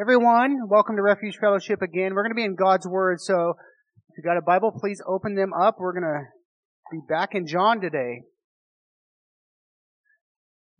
[0.00, 2.14] Everyone, welcome to Refuge Fellowship again.
[2.14, 3.50] We're going to be in God's Word, so
[4.08, 5.76] if you got a Bible, please open them up.
[5.78, 6.22] We're going to
[6.90, 8.22] be back in John today.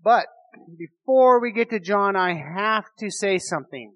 [0.02, 0.24] But
[0.78, 3.92] before we get to John, I have to say something.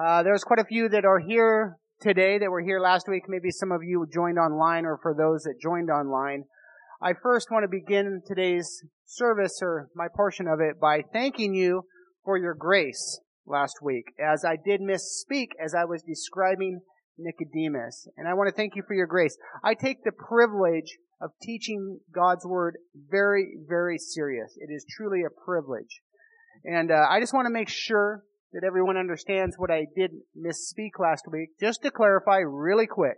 [0.00, 3.24] Uh, there's quite a few that are here today that were here last week.
[3.26, 6.44] Maybe some of you joined online, or for those that joined online.
[7.02, 11.86] I first want to begin today's service, or my portion of it, by thanking you
[12.24, 16.80] for your grace last week, as I did misspeak as I was describing
[17.18, 18.08] Nicodemus.
[18.16, 19.36] And I want to thank you for your grace.
[19.62, 22.76] I take the privilege of teaching God's Word
[23.10, 24.56] very, very serious.
[24.56, 26.00] It is truly a privilege.
[26.64, 30.98] And uh, I just want to make sure that everyone understands what I did misspeak
[30.98, 31.50] last week.
[31.60, 33.16] Just to clarify really quick,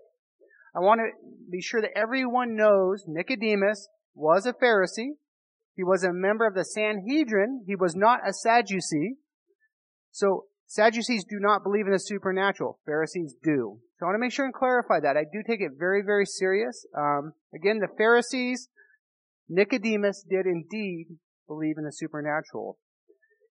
[0.74, 1.08] I want to
[1.50, 5.16] be sure that everyone knows Nicodemus was a Pharisee.
[5.74, 7.64] He was a member of the Sanhedrin.
[7.66, 9.16] He was not a Sadducee.
[10.16, 12.78] So Sadducees do not believe in the supernatural.
[12.86, 13.80] Pharisees do.
[13.98, 15.14] So I want to make sure and clarify that.
[15.14, 16.86] I do take it very, very serious.
[16.96, 18.68] Um, again, the Pharisees,
[19.50, 22.78] Nicodemus did indeed believe in the supernatural.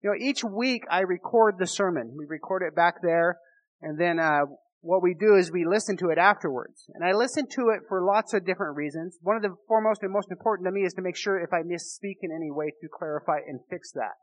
[0.01, 2.15] You know, each week I record the sermon.
[2.17, 3.37] We record it back there,
[3.79, 4.41] and then uh,
[4.81, 6.89] what we do is we listen to it afterwards.
[6.95, 9.19] And I listen to it for lots of different reasons.
[9.21, 11.61] One of the foremost and most important to me is to make sure if I
[11.61, 14.17] misspeak in any way to clarify and fix that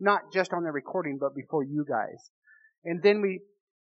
[0.00, 2.30] not just on the recording, but before you guys.
[2.84, 3.40] And then we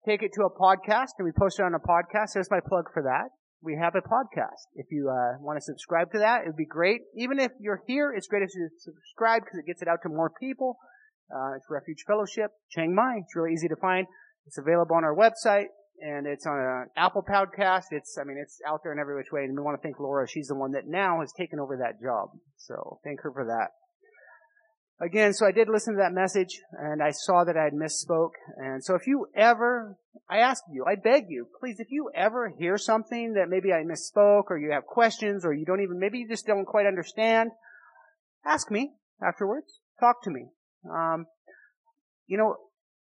[0.05, 2.33] take it to a podcast and we post it on a podcast.
[2.33, 3.29] There's my plug for that.
[3.63, 4.65] We have a podcast.
[4.73, 7.01] If you uh, want to subscribe to that, it would be great.
[7.15, 10.09] Even if you're here, it's great if you subscribe because it gets it out to
[10.09, 10.77] more people.
[11.29, 13.19] Uh, it's Refuge Fellowship, Chiang Mai.
[13.23, 14.07] It's really easy to find.
[14.47, 15.69] It's available on our website
[16.01, 17.85] and it's on an Apple podcast.
[17.91, 19.43] It's, I mean, it's out there in every which way.
[19.43, 20.27] And we want to thank Laura.
[20.27, 22.29] She's the one that now has taken over that job.
[22.57, 23.69] So thank her for that.
[25.01, 28.33] Again, so I did listen to that message and I saw that I had misspoke.
[28.57, 29.97] And so if you ever,
[30.29, 33.83] I ask you, I beg you, please, if you ever hear something that maybe I
[33.83, 37.49] misspoke or you have questions or you don't even, maybe you just don't quite understand,
[38.45, 38.91] ask me
[39.25, 39.79] afterwards.
[39.99, 40.49] Talk to me.
[40.87, 41.25] Um,
[42.27, 42.55] you know,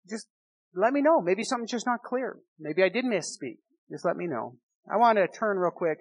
[0.09, 0.27] just
[0.75, 1.21] let me know.
[1.21, 2.37] Maybe something's just not clear.
[2.59, 3.59] Maybe I did misspeak.
[3.89, 4.57] Just let me know.
[4.91, 5.99] I want to turn real quick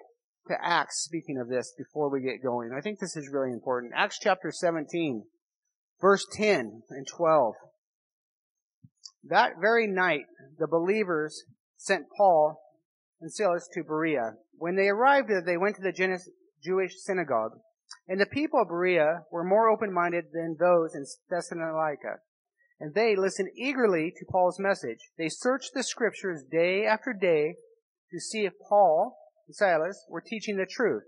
[0.49, 2.71] to Acts, speaking of this, before we get going.
[2.77, 3.93] I think this is really important.
[3.95, 5.23] Acts chapter 17.
[5.99, 7.53] Verse 10 and 12.
[9.23, 10.25] That very night,
[10.57, 11.43] the believers
[11.75, 12.59] sent Paul
[13.19, 14.33] and Silas to Berea.
[14.57, 16.19] When they arrived there, they went to the
[16.63, 17.59] Jewish synagogue.
[18.07, 22.19] And the people of Berea were more open-minded than those in Thessalonica.
[22.79, 24.99] And they listened eagerly to Paul's message.
[25.17, 27.55] They searched the scriptures day after day
[28.11, 31.03] to see if Paul and Silas were teaching the truth.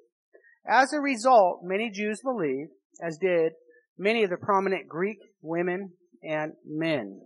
[0.67, 2.71] As a result, many Jews believed,
[3.01, 3.53] as did
[3.99, 5.91] many of the prominent Greek women
[6.23, 7.21] and men.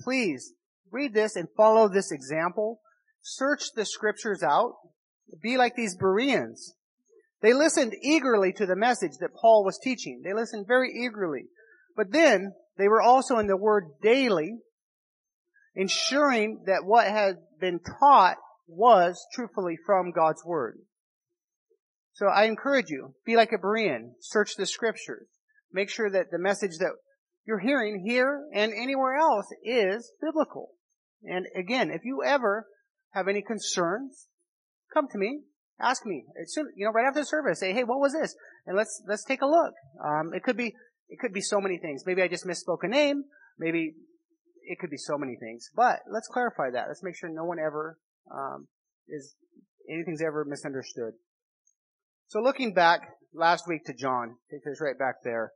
[0.00, 0.54] Please
[0.90, 2.80] read this and follow this example.
[3.22, 4.72] Search the scriptures out.
[5.42, 6.74] Be like these Bereans.
[7.42, 10.22] They listened eagerly to the message that Paul was teaching.
[10.24, 11.44] They listened very eagerly.
[11.96, 14.58] But then they were also in the word daily,
[15.74, 18.36] ensuring that what had been taught
[18.66, 20.78] was truthfully from God's word.
[22.12, 24.12] So I encourage you, be like a Berean.
[24.20, 25.28] Search the scriptures.
[25.72, 26.92] Make sure that the message that
[27.46, 30.70] you're hearing here and anywhere else is biblical.
[31.22, 32.66] And again, if you ever
[33.10, 34.26] have any concerns,
[34.92, 35.40] come to me,
[35.80, 36.24] ask me.
[36.46, 38.34] Soon, you know, right after the service, say, hey, what was this?
[38.66, 39.74] And let's, let's take a look.
[40.04, 40.74] Um, it could be,
[41.08, 42.04] it could be so many things.
[42.06, 43.24] Maybe I just misspoke a name.
[43.58, 43.94] Maybe
[44.62, 45.70] it could be so many things.
[45.74, 46.86] But let's clarify that.
[46.88, 47.98] Let's make sure no one ever,
[48.30, 48.68] um,
[49.08, 49.34] is,
[49.88, 51.14] anything's ever misunderstood.
[52.30, 53.00] So looking back
[53.34, 55.50] last week to John, take us right back there.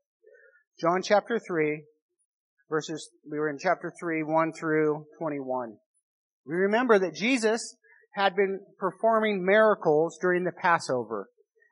[0.81, 1.85] John chapter 3,
[2.69, 5.77] verses, we were in chapter 3, 1 through 21.
[6.45, 7.77] We remember that Jesus
[8.15, 11.29] had been performing miracles during the Passover.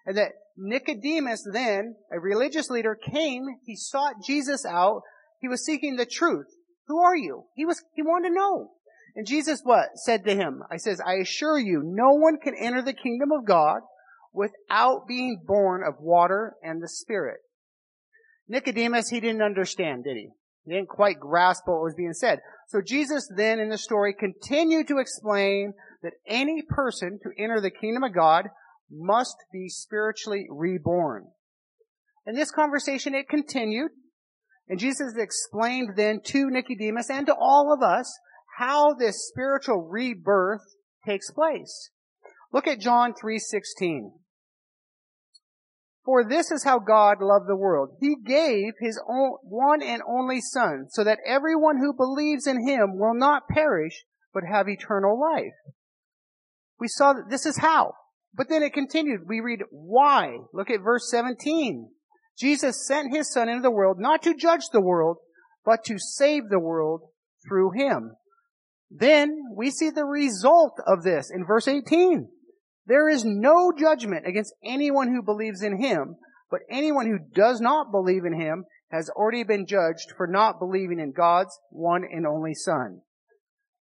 [0.07, 5.03] And that Nicodemus then, a religious leader, came, he sought Jesus out,
[5.41, 6.47] he was seeking the truth.
[6.87, 7.43] Who are you?
[7.57, 8.71] He was, he wanted to know.
[9.17, 9.89] And Jesus what?
[9.97, 13.45] Said to him, I says, I assure you, no one can enter the kingdom of
[13.45, 13.81] God
[14.33, 17.41] without being born of water and the Spirit.
[18.49, 20.29] Nicodemus, he didn't understand, did he?
[20.65, 22.41] He didn't quite grasp what was being said.
[22.69, 27.71] So Jesus then in the story continued to explain that any person to enter the
[27.71, 28.49] kingdom of God
[28.91, 31.27] must be spiritually reborn.
[32.27, 33.91] In this conversation, it continued,
[34.69, 38.19] and Jesus explained then to Nicodemus and to all of us
[38.59, 40.63] how this spiritual rebirth
[41.05, 41.91] takes place.
[42.53, 44.13] Look at John 3:16.
[46.05, 47.97] For this is how God loved the world.
[48.01, 52.99] He gave His own, one and only Son, so that everyone who believes in Him
[52.99, 54.05] will not perish,
[54.35, 55.55] but have eternal life.
[56.81, 57.93] We saw that this is how.
[58.35, 59.29] But then it continued.
[59.29, 60.39] We read why.
[60.53, 61.91] Look at verse 17.
[62.39, 65.19] Jesus sent His Son into the world not to judge the world,
[65.65, 67.03] but to save the world
[67.47, 68.13] through Him.
[68.91, 72.29] Then we see the result of this in verse 18.
[72.87, 76.17] There is no judgment against anyone who believes in him,
[76.51, 80.99] but anyone who does not believe in him has already been judged for not believing
[80.99, 83.01] in God's one and only Son.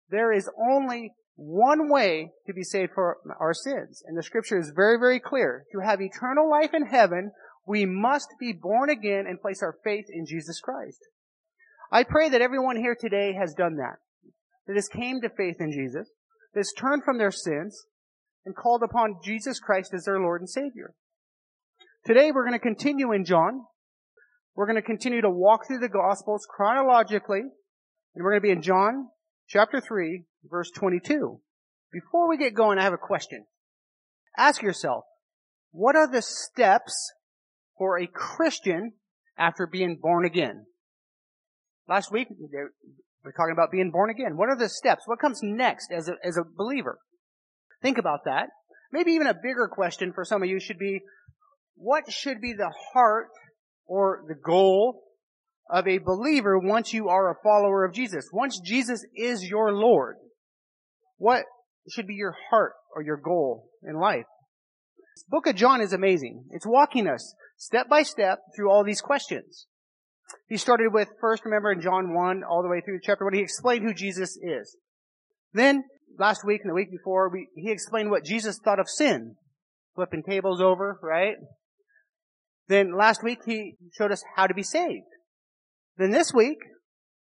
[0.10, 4.04] There is only one way to be saved for our sins.
[4.06, 5.66] And the scripture is very, very clear.
[5.72, 7.32] To have eternal life in heaven,
[7.66, 11.00] we must be born again and place our faith in Jesus Christ.
[11.92, 13.98] I pray that everyone here today has done that.
[14.68, 16.10] That has came to faith in Jesus,
[16.54, 17.86] that has turned from their sins,
[18.46, 20.94] and called upon Jesus Christ as their Lord and Savior.
[22.06, 23.66] Today we're going to continue in John.
[24.56, 28.52] We're going to continue to walk through the Gospels chronologically, and we're going to be
[28.52, 29.08] in John
[29.48, 31.40] chapter 3, verse 22.
[31.92, 33.46] Before we get going, I have a question.
[34.38, 35.04] Ask yourself,
[35.72, 37.14] what are the steps
[37.78, 38.94] for a Christian
[39.38, 40.66] after being born again?
[41.88, 42.48] Last week, we
[43.24, 44.38] we're talking about being born again.
[44.38, 45.04] What are the steps?
[45.06, 47.00] What comes next as a, as a believer?
[47.82, 48.50] Think about that.
[48.92, 51.02] Maybe even a bigger question for some of you should be,
[51.76, 53.30] what should be the heart
[53.86, 55.04] or the goal
[55.70, 58.30] of a believer once you are a follower of Jesus?
[58.34, 60.18] Once Jesus is your Lord,
[61.18, 61.46] what
[61.90, 64.26] should be your heart or your goal in life?
[65.16, 66.46] This book of John is amazing.
[66.52, 69.68] It's walking us step by step through all these questions.
[70.48, 73.42] He started with first, remember in John 1 all the way through chapter 1, he
[73.42, 74.76] explained who Jesus is.
[75.54, 75.84] Then
[76.18, 79.36] last week and the week before, we, he explained what Jesus thought of sin.
[79.96, 81.36] Flipping tables over, right?
[82.68, 85.08] Then last week he showed us how to be saved.
[85.98, 86.60] Then this week,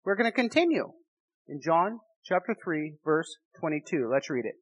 [0.05, 0.93] we're going to continue
[1.49, 4.09] in John chapter 3 verse 22.
[4.13, 4.55] Let's read it.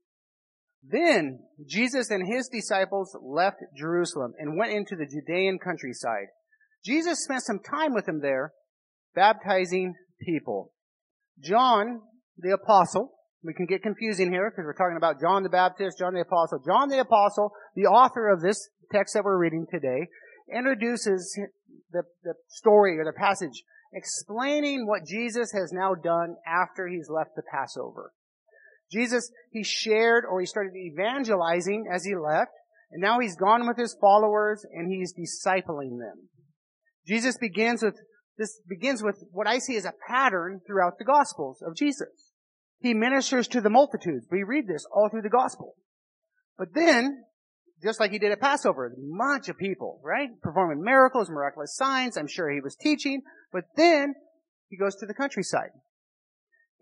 [0.88, 6.28] Then Jesus and his disciples left Jerusalem and went into the Judean countryside.
[6.84, 8.52] Jesus spent some time with them there,
[9.14, 10.72] baptizing people.
[11.42, 12.00] John,
[12.38, 13.15] the apostle,
[13.46, 16.60] we can get confusing here because we're talking about John the Baptist, John the Apostle.
[16.66, 20.08] John the Apostle, the author of this text that we're reading today,
[20.52, 21.38] introduces
[21.92, 23.62] the, the story or the passage
[23.92, 28.12] explaining what Jesus has now done after he's left the Passover.
[28.92, 32.52] Jesus, he shared or he started evangelizing as he left,
[32.90, 36.28] and now he's gone with his followers and he's discipling them.
[37.06, 37.96] Jesus begins with,
[38.38, 42.25] this begins with what I see as a pattern throughout the Gospels of Jesus.
[42.78, 44.26] He ministers to the multitudes.
[44.30, 45.74] We read this all through the gospel.
[46.58, 47.24] But then,
[47.82, 50.28] just like he did at Passover, a bunch of people, right?
[50.42, 52.16] Performing miracles, miraculous signs.
[52.16, 53.22] I'm sure he was teaching.
[53.52, 54.14] But then,
[54.68, 55.70] he goes to the countryside.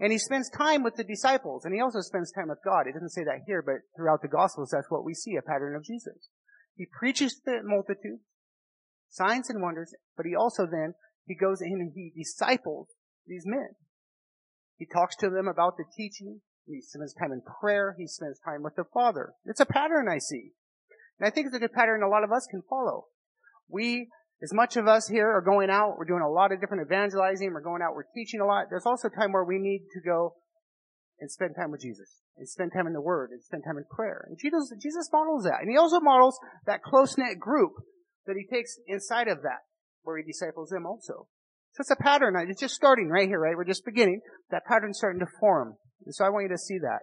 [0.01, 1.65] And he spends time with the disciples.
[1.65, 2.87] And he also spends time with God.
[2.87, 5.77] It doesn't say that here, but throughout the Gospels, that's what we see, a pattern
[5.77, 6.29] of Jesus.
[6.77, 8.23] He preaches to the multitudes,
[9.09, 10.95] signs and wonders, but he also then,
[11.27, 12.89] he goes in and he disciples
[13.27, 13.69] these men.
[14.77, 16.41] He talks to them about the teaching.
[16.67, 17.95] He spends time in prayer.
[17.99, 19.33] He spends time with the Father.
[19.45, 20.53] It's a pattern I see.
[21.19, 23.07] And I think it's a good pattern a lot of us can follow.
[23.69, 24.09] We,
[24.43, 27.53] as much of us here are going out, we're doing a lot of different evangelizing,
[27.53, 28.67] we're going out, we're teaching a lot.
[28.71, 30.35] There's also time where we need to go
[31.21, 32.21] and spend time with Jesus.
[32.37, 34.27] And spend time in the Word and spend time in prayer.
[34.29, 35.61] And Jesus, Jesus models that.
[35.61, 37.75] And He also models that close-knit group
[38.27, 39.63] that He takes inside of that,
[40.03, 41.29] where He disciples them also.
[41.75, 42.37] So it's a pattern.
[42.49, 43.57] It's just starting right here, right?
[43.57, 44.21] We're just beginning.
[44.51, 45.75] That pattern's starting to form.
[46.11, 47.01] So I want you to see that.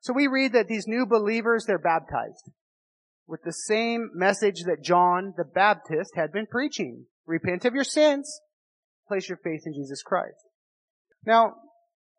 [0.00, 2.50] So we read that these new believers, they're baptized
[3.26, 7.06] with the same message that John the Baptist had been preaching.
[7.26, 8.40] Repent of your sins.
[9.08, 10.36] Place your faith in Jesus Christ.
[11.24, 11.54] Now,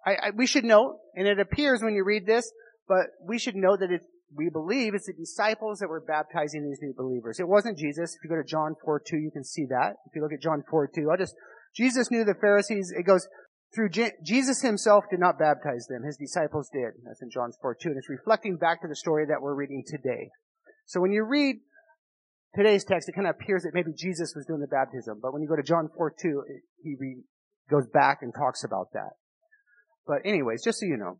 [0.06, 2.52] I, I, we should note, and it appears when you read this,
[2.88, 4.02] but we should note that it,
[4.36, 7.40] we believe it's the disciples that were baptizing these new believers.
[7.40, 8.16] It wasn't Jesus.
[8.16, 9.96] If you go to John 4 2, you can see that.
[10.08, 11.36] If you look at John 4 2, I'll just
[11.76, 12.94] Jesus knew the Pharisees.
[12.96, 13.28] It goes
[13.74, 16.04] through Je- Jesus himself did not baptize them.
[16.04, 16.94] His disciples did.
[17.06, 17.90] That's in John 4 2.
[17.90, 20.30] And it's reflecting back to the story that we're reading today.
[20.86, 21.58] So when you read
[22.56, 25.20] today's text, it kind of appears that maybe Jesus was doing the baptism.
[25.22, 27.24] But when you go to John 4 2, it, he re-
[27.70, 29.12] goes back and talks about that.
[30.08, 31.20] But anyways, just so you know.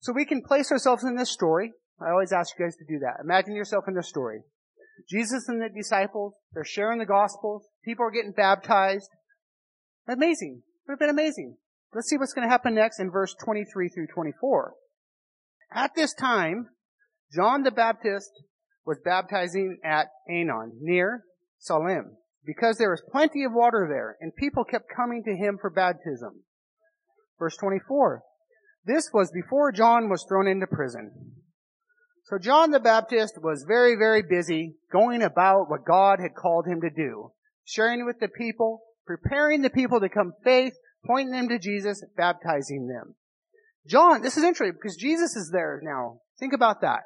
[0.00, 1.72] So we can place ourselves in this story.
[2.00, 3.16] I always ask you guys to do that.
[3.24, 4.42] Imagine yourself in this story.
[5.08, 7.64] Jesus and the disciples, they're sharing the gospel.
[7.84, 9.08] People are getting baptized.
[10.08, 10.62] Amazing.
[10.86, 11.56] Would have been amazing.
[11.94, 14.74] Let's see what's going to happen next in verse 23 through 24.
[15.72, 16.68] At this time,
[17.34, 18.30] John the Baptist
[18.86, 21.24] was baptizing at Aenon, near
[21.58, 25.68] Salim, because there was plenty of water there, and people kept coming to him for
[25.68, 26.42] baptism.
[27.38, 28.22] Verse 24.
[28.86, 31.12] This was before John was thrown into prison.
[32.24, 36.80] So John the Baptist was very, very busy going about what God had called him
[36.80, 37.32] to do.
[37.64, 40.74] Sharing with the people, preparing the people to come faith,
[41.06, 43.14] pointing them to Jesus, baptizing them.
[43.86, 46.20] John, this is interesting because Jesus is there now.
[46.38, 47.00] Think about that.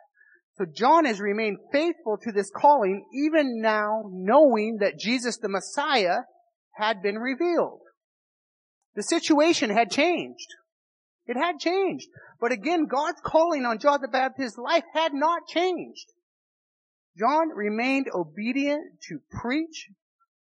[0.59, 6.23] So John has remained faithful to this calling even now knowing that Jesus the Messiah
[6.73, 7.81] had been revealed.
[8.97, 10.49] The situation had changed.
[11.27, 12.09] It had changed.
[12.41, 16.13] But again, God's calling on John the Baptist's life had not changed.
[17.17, 19.89] John remained obedient to preach,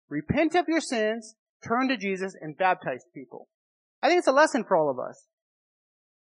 [0.08, 3.48] repent of your sins, turn to Jesus, and baptize people.
[4.02, 5.26] I think it's a lesson for all of us.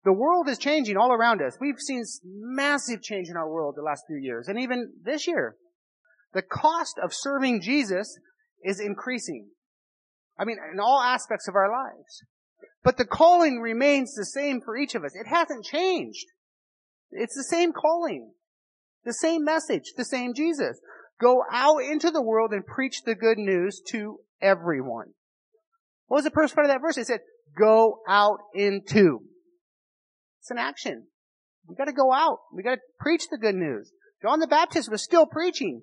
[0.05, 1.59] The world is changing all around us.
[1.61, 5.57] We've seen massive change in our world the last few years, and even this year.
[6.35, 8.19] The cost of serving Jesus
[8.63, 9.49] is increasing.
[10.39, 12.23] I mean, in all aspects of our lives.
[12.85, 15.13] But the calling remains the same for each of us.
[15.15, 16.27] It hasn't changed.
[17.11, 18.33] It's the same calling.
[19.05, 19.95] The same message.
[19.97, 20.79] The same Jesus.
[21.21, 25.15] Go out into the world and preach the good news to everyone.
[26.09, 26.97] What was the first part of that verse?
[26.97, 27.21] It said,
[27.57, 29.21] go out into.
[30.41, 31.07] It's an action.
[31.67, 32.39] We gotta go out.
[32.53, 33.93] We gotta preach the good news.
[34.23, 35.83] John the Baptist was still preaching.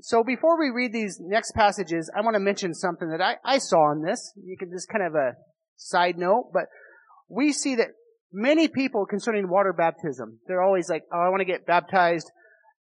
[0.00, 3.58] So before we read these next passages, I want to mention something that I, I
[3.58, 4.32] saw in this.
[4.36, 5.32] You can just kind of a
[5.76, 6.64] side note, but
[7.28, 7.88] we see that
[8.32, 12.30] many people concerning water baptism, they're always like, oh, I want to get baptized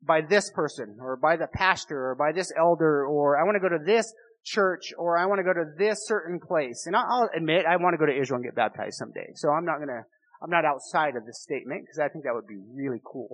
[0.01, 3.59] by this person, or by the pastor, or by this elder, or I want to
[3.59, 4.11] go to this
[4.43, 6.85] church, or I want to go to this certain place.
[6.85, 9.31] And I'll admit, I want to go to Israel and get baptized someday.
[9.35, 10.03] So I'm not gonna,
[10.41, 13.29] I'm not outside of this statement, because I think that would be really cool.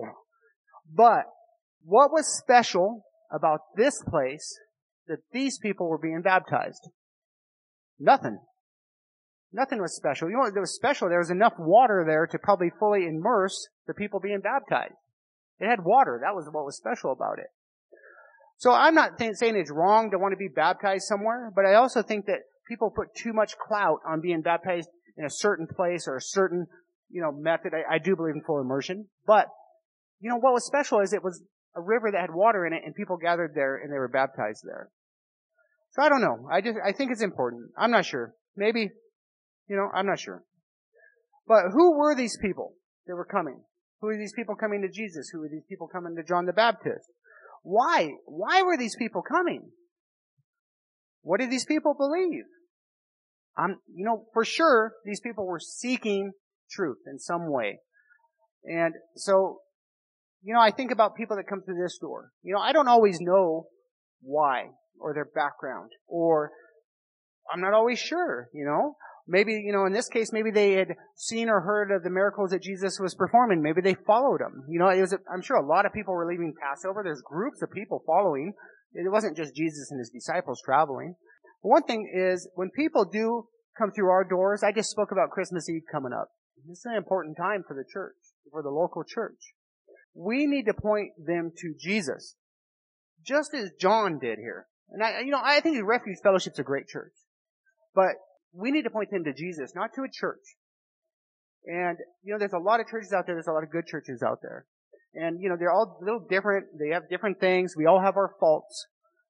[0.92, 1.24] But,
[1.84, 4.58] what was special about this place
[5.06, 6.88] that these people were being baptized?
[7.98, 8.38] Nothing.
[9.52, 10.28] Nothing was special.
[10.28, 11.08] You know what was special?
[11.08, 14.94] There was enough water there to probably fully immerse the people being baptized.
[15.60, 16.20] It had water.
[16.22, 17.46] That was what was special about it.
[18.58, 21.74] So I'm not th- saying it's wrong to want to be baptized somewhere, but I
[21.74, 26.08] also think that people put too much clout on being baptized in a certain place
[26.08, 26.66] or a certain,
[27.10, 27.72] you know, method.
[27.74, 29.48] I, I do believe in full immersion, but
[30.20, 31.42] you know what was special is it was
[31.76, 34.62] a river that had water in it and people gathered there and they were baptized
[34.64, 34.88] there.
[35.90, 36.48] So I don't know.
[36.50, 37.70] I just, I think it's important.
[37.76, 38.34] I'm not sure.
[38.56, 38.90] Maybe,
[39.68, 40.42] you know, I'm not sure.
[41.46, 42.74] But who were these people
[43.06, 43.60] that were coming?
[44.00, 45.28] Who are these people coming to Jesus?
[45.32, 47.08] Who are these people coming to John the Baptist?
[47.66, 48.10] Why?
[48.26, 49.70] Why were these people coming?
[51.22, 52.44] What did these people believe?
[53.58, 56.32] I'm, you know, for sure, these people were seeking
[56.70, 57.80] truth in some way.
[58.64, 59.60] And so
[60.46, 62.30] you know, I think about people that come through this door.
[62.44, 63.66] You know, I don't always know
[64.22, 64.66] why
[65.00, 66.52] or their background or
[67.52, 68.96] I'm not always sure, you know.
[69.28, 72.50] Maybe, you know, in this case, maybe they had seen or heard of the miracles
[72.50, 73.60] that Jesus was performing.
[73.60, 74.64] Maybe they followed him.
[74.68, 77.02] You know, it was, I'm sure a lot of people were leaving Passover.
[77.02, 78.52] There's groups of people following.
[78.92, 81.16] It wasn't just Jesus and his disciples traveling.
[81.62, 85.68] One thing is, when people do come through our doors, I just spoke about Christmas
[85.68, 86.28] Eve coming up.
[86.68, 88.14] This is an important time for the church,
[88.52, 89.54] for the local church
[90.16, 92.36] we need to point them to Jesus.
[93.24, 94.66] Just as John did here.
[94.90, 97.12] And I, you know, I think the Refuge Fellowship's a great church.
[97.94, 98.14] But
[98.56, 100.56] we need to point them to Jesus, not to a church.
[101.66, 103.86] And, you know, there's a lot of churches out there, there's a lot of good
[103.86, 104.66] churches out there.
[105.14, 108.16] And, you know, they're all a little different, they have different things, we all have
[108.16, 108.86] our faults.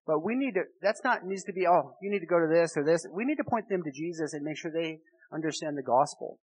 [0.07, 2.47] But we need to, that's not, needs to be, oh, you need to go to
[2.47, 3.05] this or this.
[3.13, 5.01] We need to point them to Jesus and make sure they
[5.33, 6.39] understand the gospel.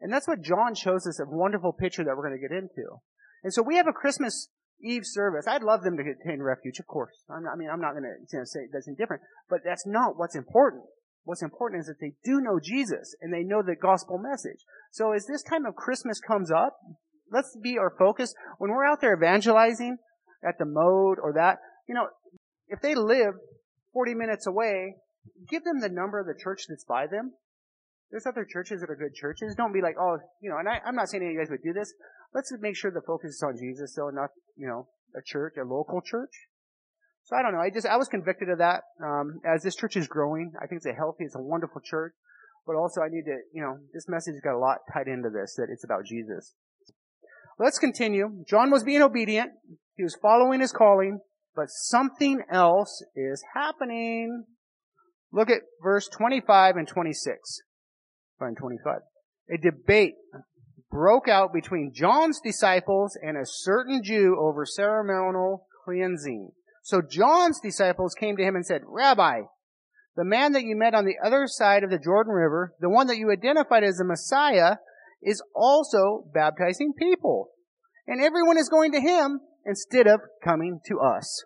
[0.00, 3.00] And that's what John shows us a wonderful picture that we're going to get into.
[3.42, 4.48] And so we have a Christmas
[4.80, 5.46] Eve service.
[5.48, 7.24] I'd love them to attain refuge, of course.
[7.28, 10.84] I'm I mean, I'm not going to say that's indifferent, but that's not what's important.
[11.28, 14.64] What's important is that they do know Jesus and they know the gospel message.
[14.90, 16.78] So as this time of Christmas comes up,
[17.30, 18.32] let's be our focus.
[18.56, 19.98] When we're out there evangelizing
[20.42, 22.06] at the mode or that, you know,
[22.68, 23.34] if they live
[23.92, 24.96] 40 minutes away,
[25.50, 27.34] give them the number of the church that's by them.
[28.10, 29.54] There's other churches that are good churches.
[29.54, 31.50] Don't be like, oh, you know, and I, I'm not saying any of you guys
[31.50, 31.92] would do this,
[32.34, 35.64] let's make sure the focus is on Jesus, so not, you know, a church, a
[35.68, 36.48] local church.
[37.28, 37.60] So I don't know.
[37.60, 38.84] I just, I was convicted of that.
[39.04, 42.14] Um, as this church is growing, I think it's a healthy, it's a wonderful church.
[42.66, 45.54] But also I need to, you know, this message got a lot tied into this,
[45.56, 46.54] that it's about Jesus.
[47.58, 48.44] Let's continue.
[48.48, 49.50] John was being obedient.
[49.94, 51.20] He was following his calling,
[51.54, 54.44] but something else is happening.
[55.30, 57.60] Look at verse 25 and 26.
[58.40, 59.00] And 25.
[59.50, 60.14] A debate
[60.90, 66.52] broke out between John's disciples and a certain Jew over ceremonial cleansing.
[66.88, 69.42] So John's disciples came to him and said, Rabbi,
[70.16, 73.08] the man that you met on the other side of the Jordan River, the one
[73.08, 74.76] that you identified as the Messiah,
[75.22, 77.50] is also baptizing people.
[78.06, 81.44] And everyone is going to him instead of coming to us.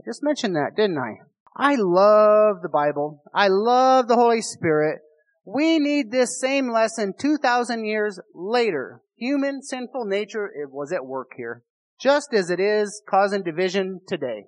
[0.00, 1.16] I just mentioned that, didn't I?
[1.54, 3.22] I love the Bible.
[3.34, 5.00] I love the Holy Spirit.
[5.44, 9.02] We need this same lesson 2,000 years later.
[9.16, 11.62] Human sinful nature was at work here,
[12.00, 14.44] just as it is causing division today.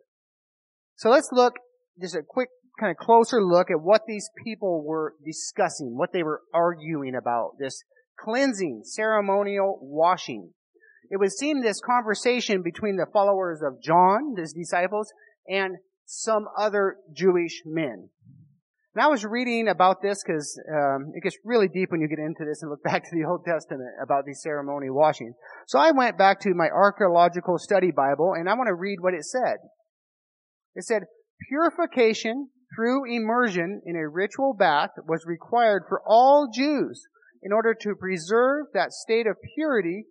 [0.97, 1.55] So let's look,
[2.01, 6.23] just a quick kind of closer look at what these people were discussing, what they
[6.23, 7.83] were arguing about, this
[8.19, 10.51] cleansing, ceremonial washing.
[11.11, 15.13] It would seem this conversation between the followers of John, his disciples,
[15.49, 18.11] and some other Jewish men.
[18.99, 22.19] And I was reading about this because um, it gets really deep when you get
[22.19, 25.37] into this and look back to the Old Testament about these ceremony washings.
[25.69, 29.15] So I went back to my archaeological study Bible and I want to read what
[29.15, 29.59] it said.
[30.75, 31.05] It said,
[31.49, 37.07] purification through immersion in a ritual bath was required for all Jews
[37.41, 40.07] in order to preserve that state of purity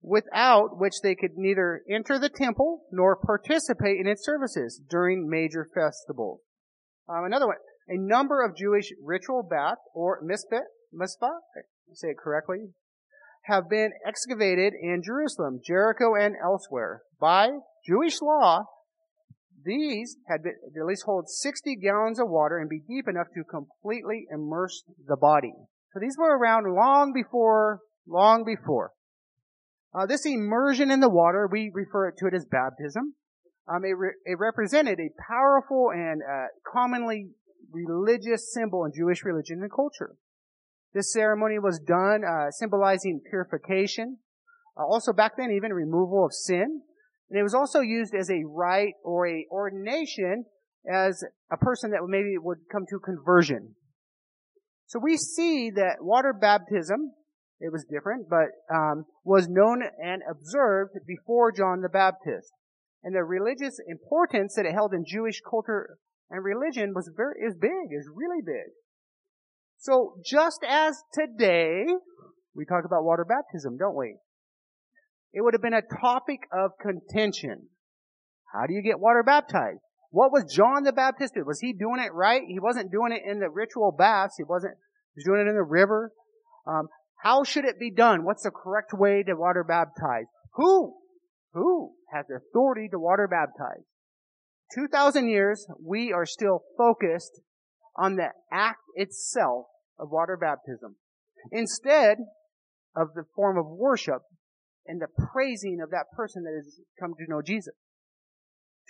[0.00, 5.68] without which they could neither enter the temple nor participate in its services during major
[5.74, 6.40] festivals.
[7.06, 7.56] Um, another one,
[7.88, 10.62] a number of Jewish ritual baths, or mispah,
[10.94, 11.38] mispah,
[11.94, 12.68] say it correctly,
[13.44, 17.02] have been excavated in Jerusalem, Jericho, and elsewhere.
[17.18, 17.48] By
[17.86, 18.64] Jewish law,
[19.64, 23.42] these had been, at least hold 60 gallons of water and be deep enough to
[23.44, 25.52] completely immerse the body.
[25.92, 28.92] So these were around long before, long before.
[29.94, 33.14] Uh, this immersion in the water, we refer to it as baptism.
[33.66, 37.30] Um, it, re- it, represented a powerful and uh, commonly
[37.70, 40.16] religious symbol in Jewish religion and culture.
[40.94, 44.18] This ceremony was done uh, symbolizing purification.
[44.76, 46.82] Uh, also back then, even removal of sin.
[47.30, 50.46] And it was also used as a rite or a ordination
[50.90, 51.22] as
[51.52, 53.74] a person that maybe would come to conversion.
[54.86, 57.12] So we see that water baptism,
[57.60, 62.52] it was different, but um, was known and observed before John the Baptist.
[63.04, 65.98] And the religious importance that it held in Jewish culture
[66.30, 68.72] and religion was very is big, is really big.
[69.78, 71.84] So just as today,
[72.54, 74.16] we talk about water baptism, don't we?
[75.32, 77.68] It would have been a topic of contention.
[78.52, 79.80] How do you get water baptized?
[80.10, 81.46] What was John the Baptist doing?
[81.46, 82.42] Was he doing it right?
[82.48, 84.34] He wasn't doing it in the ritual baths.
[84.38, 84.74] He wasn't,
[85.14, 86.12] he was doing it in the river.
[86.66, 86.88] Um,
[87.22, 88.24] how should it be done?
[88.24, 90.26] What's the correct way to water baptize?
[90.54, 90.96] Who?
[91.52, 93.84] Who has the authority to water baptize?
[94.74, 97.40] 2,000 years, we are still focused
[97.96, 99.66] on the act itself
[99.98, 100.96] of water baptism.
[101.50, 102.18] Instead
[102.94, 104.22] of the form of worship
[104.86, 107.74] and the praising of that person that has come to know Jesus.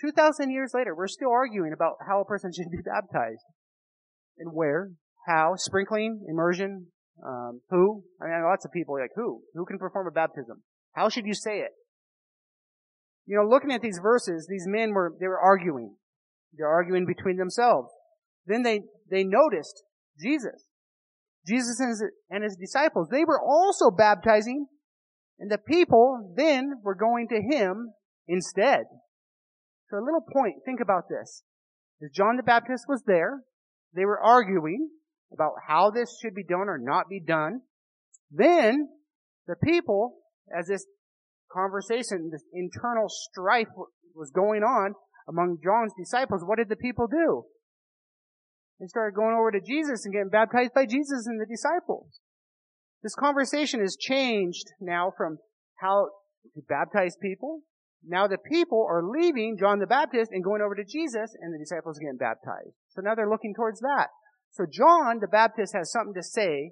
[0.01, 3.43] 2,000 years later, we're still arguing about how a person should be baptized.
[4.37, 4.91] And where,
[5.27, 6.87] how, sprinkling, immersion,
[7.25, 8.03] um, who.
[8.21, 9.41] I mean, lots of people like, who?
[9.53, 10.63] Who can perform a baptism?
[10.93, 11.71] How should you say it?
[13.29, 15.93] You know, looking at these verses, these men were, they were arguing.
[16.57, 17.89] They're arguing between themselves.
[18.47, 19.83] Then they, they noticed
[20.19, 20.65] Jesus.
[21.45, 23.09] Jesus and his, and his disciples.
[23.11, 24.65] They were also baptizing
[25.37, 27.93] and the people then were going to him
[28.27, 28.85] instead.
[29.89, 31.43] So a little point, think about this.
[32.03, 33.41] As John the Baptist was there,
[33.95, 34.89] they were arguing
[35.31, 37.61] about how this should be done or not be done.
[38.31, 38.89] Then
[39.47, 40.17] the people,
[40.57, 40.85] as this
[41.51, 43.67] conversation, this internal strife
[44.15, 44.93] was going on
[45.27, 47.43] among John's disciples, what did the people do?
[48.79, 52.19] They started going over to Jesus and getting baptized by Jesus and the disciples.
[53.03, 55.37] This conversation has changed now from
[55.79, 56.09] how
[56.55, 57.61] to baptize people.
[58.05, 61.59] Now the people are leaving John the Baptist and going over to Jesus and the
[61.59, 62.75] disciples are getting baptized.
[62.89, 64.07] So now they're looking towards that.
[64.51, 66.71] So John the Baptist has something to say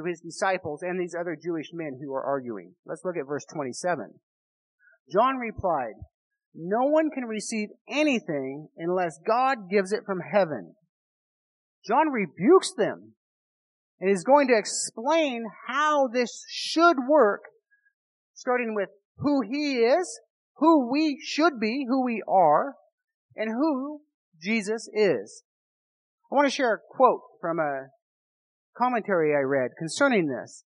[0.00, 2.74] to his disciples and these other Jewish men who are arguing.
[2.86, 4.14] Let's look at verse 27.
[5.12, 5.94] John replied,
[6.54, 10.74] No one can receive anything unless God gives it from heaven.
[11.86, 13.14] John rebukes them
[14.00, 17.42] and is going to explain how this should work,
[18.34, 20.20] starting with who he is,
[20.56, 22.74] who we should be, who we are,
[23.36, 24.00] and who
[24.42, 25.42] Jesus is.
[26.30, 27.88] I want to share a quote from a
[28.80, 30.64] commentary I read concerning this.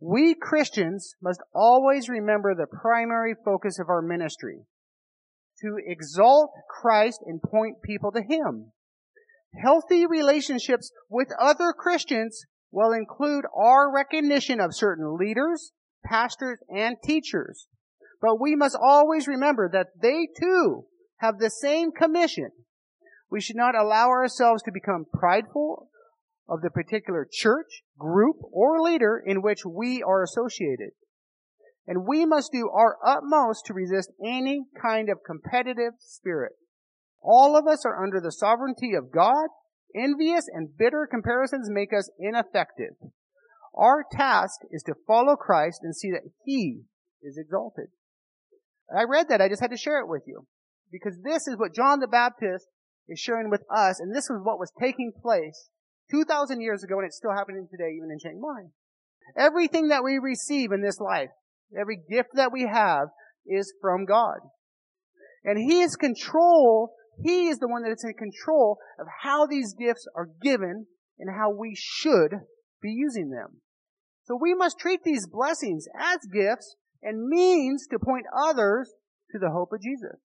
[0.00, 4.60] We Christians must always remember the primary focus of our ministry.
[5.60, 8.72] To exalt Christ and point people to Him.
[9.62, 15.72] Healthy relationships with other Christians will include our recognition of certain leaders,
[16.04, 17.66] pastors, and teachers.
[18.20, 20.86] But we must always remember that they too
[21.18, 22.50] have the same commission.
[23.30, 25.90] We should not allow ourselves to become prideful
[26.52, 30.90] of the particular church, group, or leader in which we are associated.
[31.86, 36.52] And we must do our utmost to resist any kind of competitive spirit.
[37.22, 39.48] All of us are under the sovereignty of God.
[39.96, 42.96] Envious and bitter comparisons make us ineffective.
[43.74, 46.82] Our task is to follow Christ and see that He
[47.22, 47.86] is exalted.
[48.94, 49.40] I read that.
[49.40, 50.46] I just had to share it with you.
[50.90, 52.66] Because this is what John the Baptist
[53.08, 55.70] is sharing with us, and this was what was taking place
[56.12, 58.68] 2,000 years ago, and it's still happening today, even in Chiang Mai.
[59.36, 61.30] Everything that we receive in this life,
[61.78, 63.08] every gift that we have,
[63.46, 64.38] is from God.
[65.44, 66.94] And He is control,
[67.24, 70.86] He is the one that is in control of how these gifts are given
[71.18, 72.32] and how we should
[72.80, 73.60] be using them.
[74.24, 78.92] So we must treat these blessings as gifts and means to point others
[79.32, 80.20] to the hope of Jesus.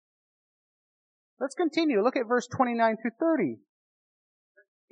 [1.39, 2.01] Let's continue.
[2.01, 3.57] Look at verse 29 through 30.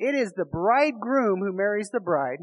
[0.01, 2.39] It is the bridegroom who marries the bride,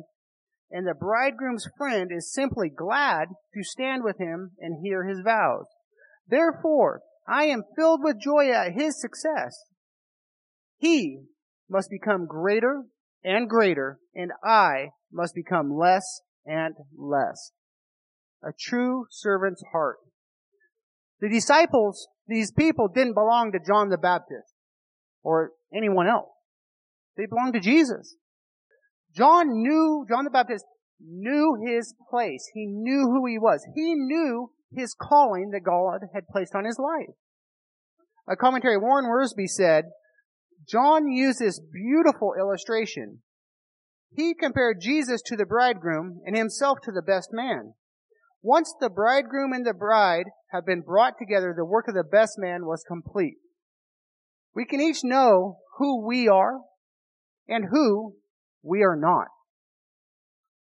[0.71, 5.67] and the bridegroom's friend is simply glad to stand with him and hear his vows.
[6.29, 9.65] Therefore, I am filled with joy at his success.
[10.77, 11.25] He
[11.69, 12.85] must become greater
[13.25, 17.51] and greater, and I must become less and less.
[18.41, 19.97] A true servant's heart.
[21.21, 24.55] The disciples, these people didn't belong to John the Baptist
[25.25, 26.38] or anyone else.
[27.19, 28.17] They belonged to Jesus.
[29.15, 30.65] John knew, John the Baptist
[31.01, 32.49] knew his place.
[32.55, 33.61] He knew who he was.
[33.75, 37.15] He knew his calling that God had placed on his life.
[38.29, 39.87] A commentary, Warren Wiersbe said,
[40.69, 43.23] John used this beautiful illustration.
[44.15, 47.75] He compared Jesus to the bridegroom and himself to the best man.
[48.43, 52.35] Once the bridegroom and the bride have been brought together, the work of the best
[52.39, 53.39] man was complete.
[54.55, 56.61] We can each know who we are
[57.49, 58.15] and who
[58.63, 59.29] we are not.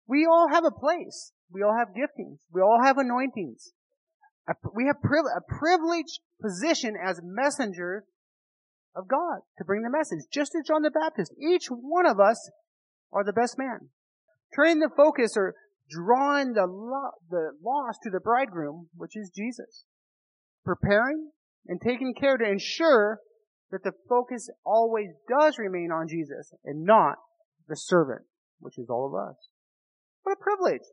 [0.07, 1.33] We all have a place.
[1.51, 2.39] We all have giftings.
[2.53, 3.73] We all have anointings.
[4.75, 8.05] We have a privileged position as messengers
[8.95, 11.33] of God to bring the message, just as John the Baptist.
[11.39, 12.51] Each one of us
[13.13, 13.91] are the best man.
[14.55, 15.55] Turning the focus or
[15.91, 19.85] drawing the, lo- the lost to the bridegroom, which is Jesus.
[20.65, 21.31] Preparing
[21.67, 23.19] and taking care to ensure
[23.71, 27.17] that the focus always does remain on Jesus and not
[27.69, 28.23] the servant,
[28.61, 29.37] which is all of us.
[30.23, 30.87] What a privilege.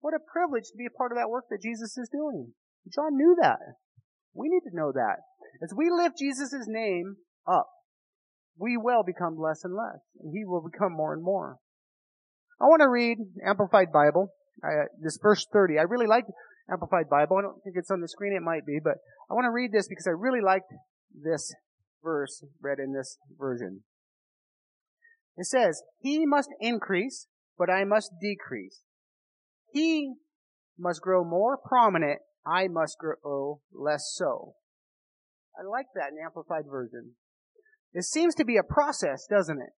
[0.00, 2.52] What a privilege to be a part of that work that Jesus is doing.
[2.92, 3.58] John knew that.
[4.34, 5.16] We need to know that.
[5.62, 7.68] As we lift Jesus' name up,
[8.58, 11.56] we will become less and less, and he will become more and more.
[12.60, 14.32] I want to read Amplified Bible,
[15.02, 15.78] this verse 30.
[15.78, 16.24] I really like
[16.70, 17.36] Amplified Bible.
[17.38, 18.34] I don't think it's on the screen.
[18.34, 18.94] It might be, but
[19.30, 20.72] I want to read this because I really liked
[21.20, 21.54] this
[22.02, 23.82] verse read in this version.
[25.36, 27.26] It says, He must increase,
[27.58, 28.82] but I must decrease.
[29.72, 30.14] He
[30.78, 34.54] must grow more prominent, I must grow less so.
[35.58, 37.12] I like that in Amplified Version.
[37.92, 39.72] It seems to be a process, doesn't it?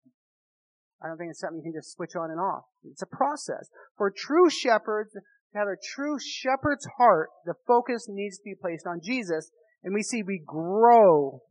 [1.03, 2.65] I don't think it's something you can just switch on and off.
[2.85, 3.71] It's a process.
[3.97, 8.87] For true shepherds, to have a true shepherd's heart, the focus needs to be placed
[8.87, 9.51] on Jesus.
[9.83, 11.43] And we see we grow.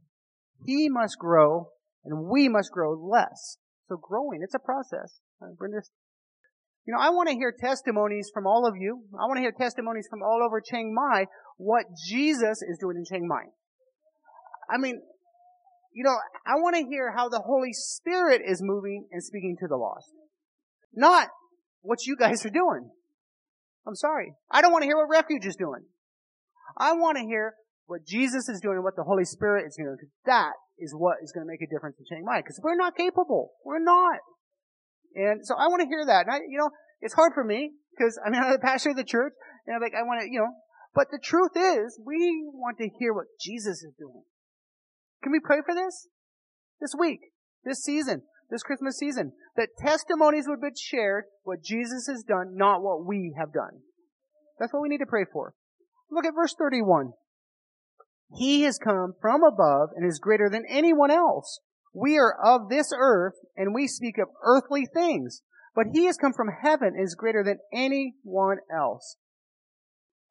[0.66, 1.70] He must grow,
[2.04, 3.58] and we must grow less.
[3.88, 5.20] So growing, it's a process.
[5.42, 9.04] You know, I want to hear testimonies from all of you.
[9.14, 11.26] I want to hear testimonies from all over Chiang Mai
[11.58, 13.44] what Jesus is doing in Chiang Mai.
[14.70, 15.02] I mean,
[15.94, 19.68] you know, I want to hear how the Holy Spirit is moving and speaking to
[19.68, 20.12] the lost.
[20.94, 21.30] Not
[21.82, 22.90] what you guys are doing.
[23.88, 24.34] I'm sorry.
[24.52, 25.86] I don't want to hear what Refuge is doing.
[26.78, 27.54] I want to hear
[27.88, 29.96] what Jesus is doing and what the Holy Spirit is doing.
[29.98, 32.40] Because that is what is going to make a difference in Chiang Mai.
[32.40, 33.52] Because we're not capable.
[33.66, 34.20] We're not.
[35.16, 36.28] And so I want to hear that.
[36.28, 36.70] And I, you know,
[37.02, 39.34] it's hard for me because I mean, I'm the pastor of the church
[39.66, 40.54] and I'm like, I want to, you know,
[40.94, 44.24] but the truth is we want to hear what Jesus is doing.
[45.24, 46.08] Can we pray for this?
[46.80, 47.20] This week,
[47.64, 48.22] this season,
[48.52, 53.34] this Christmas season, that testimonies would be shared what Jesus has done, not what we
[53.38, 53.82] have done.
[54.60, 55.54] That's what we need to pray for.
[56.12, 57.14] Look at verse 31.
[58.36, 61.60] He has come from above and is greater than anyone else.
[61.94, 65.42] We are of this earth and we speak of earthly things,
[65.76, 69.18] but he has come from heaven and is greater than anyone else.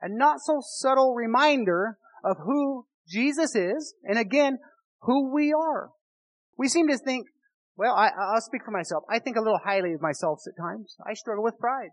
[0.03, 4.59] A not so subtle reminder of who Jesus is, and again,
[5.03, 5.91] who we are.
[6.59, 7.27] We seem to think,
[7.77, 9.05] well, I, I'll speak for myself.
[9.11, 10.97] I think a little highly of myself at times.
[11.07, 11.91] I struggle with pride.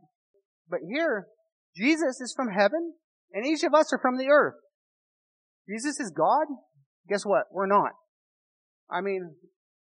[0.70, 1.28] But here,
[1.76, 2.94] Jesus is from heaven,
[3.32, 4.56] and each of us are from the earth.
[5.68, 6.48] Jesus is God.
[7.08, 7.46] Guess what?
[7.52, 7.92] We're not.
[8.90, 9.36] I mean,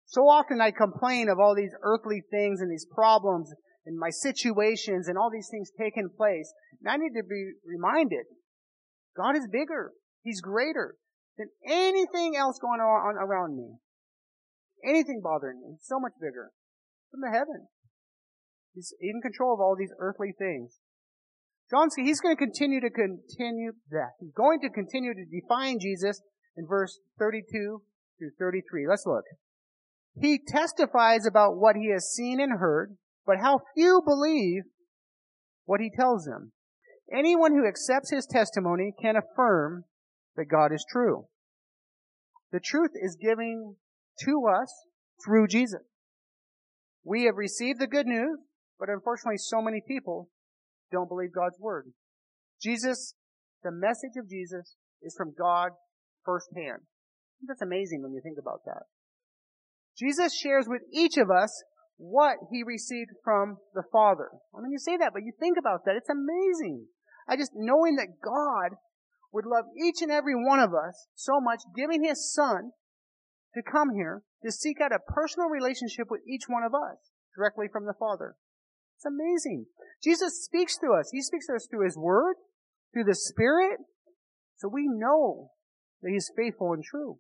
[0.06, 3.52] so often I complain of all these earthly things and these problems
[3.84, 6.52] and my situations and all these things taking place.
[6.80, 8.26] And I need to be reminded,
[9.16, 9.92] God is bigger.
[10.22, 10.96] He's greater
[11.36, 13.76] than anything else going on around me.
[14.84, 15.76] Anything bothering me.
[15.80, 16.50] so much bigger.
[17.10, 17.68] From the heaven.
[18.74, 20.78] He's in control of all these earthly things.
[21.72, 24.10] John's, he's going to continue to continue that.
[24.20, 26.20] He's going to continue to define Jesus
[26.54, 27.82] in verse 32
[28.18, 28.86] through 33.
[28.86, 29.24] Let's look.
[30.14, 34.64] He testifies about what he has seen and heard, but how few believe
[35.64, 36.52] what he tells them.
[37.10, 39.84] Anyone who accepts his testimony can affirm
[40.36, 41.24] that God is true.
[42.52, 43.76] The truth is given
[44.26, 44.70] to us
[45.24, 45.80] through Jesus.
[47.02, 48.38] We have received the good news,
[48.78, 50.28] but unfortunately so many people
[50.92, 51.86] don't believe God's word.
[52.60, 53.14] Jesus,
[53.64, 55.72] the message of Jesus is from God
[56.24, 56.82] firsthand.
[57.46, 58.84] That's amazing when you think about that.
[59.98, 61.64] Jesus shares with each of us
[61.96, 64.28] what he received from the Father.
[64.56, 65.96] I mean, you say that, but you think about that.
[65.96, 66.86] It's amazing.
[67.28, 68.76] I just knowing that God
[69.32, 72.72] would love each and every one of us so much, giving his son
[73.54, 77.66] to come here to seek out a personal relationship with each one of us directly
[77.72, 78.36] from the Father.
[78.96, 79.66] It's amazing.
[80.02, 81.10] Jesus speaks to us.
[81.12, 82.36] He speaks to us through his word,
[82.92, 83.78] through the Spirit,
[84.56, 85.50] so we know
[86.02, 87.18] that he's faithful and true.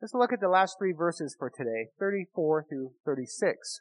[0.00, 3.80] Let's look at the last three verses for today, 34 through 36.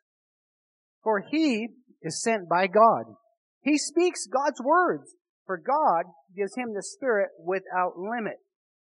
[1.03, 1.69] For he
[2.01, 3.15] is sent by God.
[3.61, 8.37] He speaks God's words, for God gives him the Spirit without limit.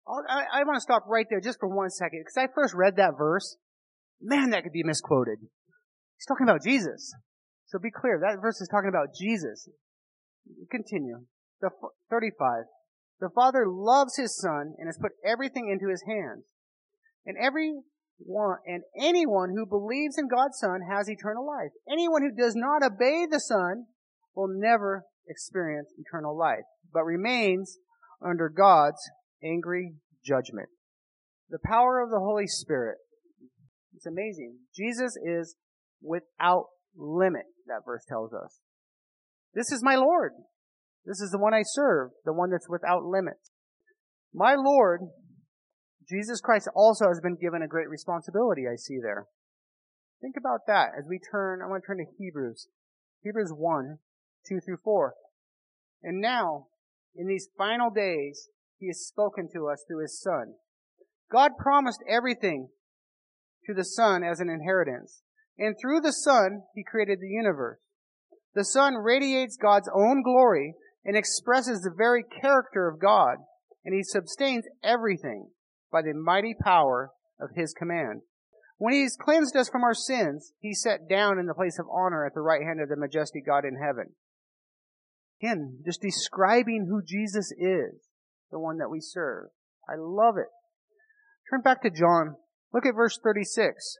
[0.08, 2.96] I, I want to stop right there just for one second, because I first read
[2.96, 3.56] that verse.
[4.20, 5.38] Man, that could be misquoted.
[5.40, 7.12] He's talking about Jesus.
[7.66, 9.68] So be clear, that verse is talking about Jesus.
[10.70, 11.26] Continue.
[11.60, 11.70] The
[12.10, 12.64] 35.
[13.20, 16.44] The Father loves His Son and has put everything into His hands.
[17.24, 17.80] And every
[18.18, 21.72] one, and anyone who believes in God's Son has eternal life.
[21.90, 23.86] Anyone who does not obey the Son
[24.34, 27.78] will never experience eternal life, but remains
[28.24, 29.00] under God's
[29.42, 30.68] angry judgment.
[31.50, 32.98] The power of the Holy Spirit.
[33.94, 34.58] It's amazing.
[34.74, 35.56] Jesus is
[36.02, 38.60] without limit, that verse tells us.
[39.54, 40.32] This is my Lord.
[41.04, 43.38] This is the one I serve, the one that's without limit.
[44.34, 45.00] My Lord
[46.08, 49.26] Jesus Christ also has been given a great responsibility, I see there.
[50.20, 52.68] Think about that as we turn, I want to turn to Hebrews.
[53.22, 53.98] Hebrews 1,
[54.48, 55.14] 2 through 4.
[56.02, 56.68] And now,
[57.14, 60.54] in these final days, He has spoken to us through His Son.
[61.30, 62.68] God promised everything
[63.66, 65.22] to the Son as an inheritance.
[65.58, 67.78] And through the Son, He created the universe.
[68.54, 73.36] The Son radiates God's own glory and expresses the very character of God,
[73.84, 75.50] and He sustains everything
[75.92, 78.22] by the mighty power of his command.
[78.78, 82.26] When he's cleansed us from our sins, he sat down in the place of honor
[82.26, 84.14] at the right hand of the majestic God in heaven.
[85.40, 88.08] Again, just describing who Jesus is,
[88.50, 89.48] the one that we serve.
[89.88, 90.48] I love it.
[91.50, 92.36] Turn back to John.
[92.72, 93.96] Look at verse 36.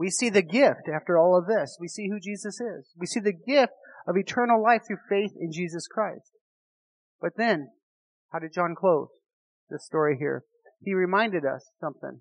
[0.00, 1.76] We see the gift after all of this.
[1.78, 2.90] We see who Jesus is.
[2.96, 3.74] We see the gift
[4.08, 6.32] of eternal life through faith in Jesus Christ.
[7.20, 7.68] But then,
[8.32, 9.10] how did John close
[9.68, 10.44] this story here?
[10.82, 12.20] he reminded us something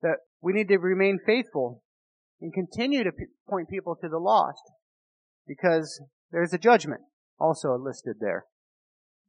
[0.00, 1.82] that we need to remain faithful
[2.40, 3.12] and continue to
[3.46, 4.62] point people to the lost
[5.46, 7.02] because there's a judgment
[7.38, 8.46] also listed there.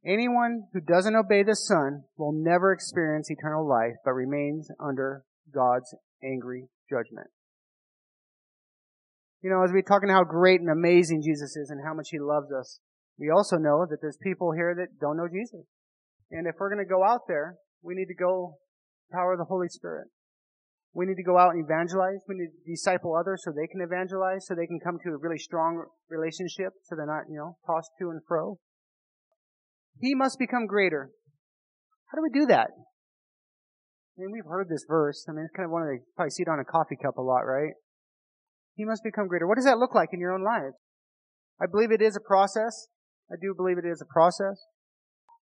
[0.06, 5.94] Anyone who doesn't obey the Son will never experience eternal life, but remains under God's
[6.24, 7.28] angry judgment.
[9.42, 12.18] You know, as we're talking how great and amazing Jesus is and how much He
[12.18, 12.80] loves us,
[13.18, 15.64] we also know that there's people here that don't know Jesus.
[16.30, 18.58] And if we're going to go out there, we need to go
[19.12, 20.08] power of the Holy Spirit.
[20.92, 22.20] We need to go out and evangelize.
[22.28, 25.18] We need to disciple others so they can evangelize, so they can come to a
[25.18, 28.58] really strong relationship, so they're not, you know, tossed to and fro.
[29.98, 31.10] He must become greater.
[32.10, 32.68] How do we do that?
[32.74, 35.24] I mean, we've heard this verse.
[35.28, 37.16] I mean, it's kind of one of the, probably see it on a coffee cup
[37.16, 37.72] a lot, right?
[38.80, 39.46] He must become greater.
[39.46, 40.72] What does that look like in your own life?
[41.60, 42.88] I believe it is a process.
[43.30, 44.56] I do believe it is a process.